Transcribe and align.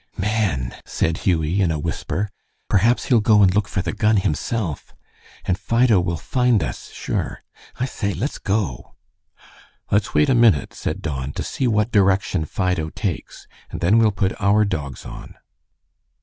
"Man!" 0.17 0.73
said 0.83 1.17
Hughie, 1.29 1.61
in 1.61 1.69
a 1.69 1.77
whisper, 1.77 2.31
"perhaps 2.67 3.05
he'll 3.05 3.21
go 3.21 3.43
and 3.43 3.53
look 3.53 3.67
for 3.67 3.83
the 3.83 3.93
gun 3.93 4.17
himself. 4.17 4.95
And 5.45 5.59
Fido 5.59 5.99
will 6.01 6.17
find 6.17 6.63
us, 6.63 6.89
sure. 6.89 7.43
I 7.79 7.85
say, 7.85 8.15
let's 8.15 8.39
go." 8.39 8.95
"Let's 9.91 10.15
wait 10.15 10.27
a 10.27 10.33
minute," 10.33 10.73
said 10.73 11.03
Don, 11.03 11.33
"to 11.33 11.43
see 11.43 11.67
what 11.67 11.91
direction 11.91 12.45
Fido 12.45 12.89
takes, 12.89 13.45
and 13.69 13.79
then 13.79 13.99
we'll 13.99 14.09
put 14.09 14.33
our 14.41 14.65
dogs 14.65 15.05
on." 15.05 15.35